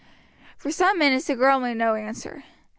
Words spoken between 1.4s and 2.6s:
made no answer.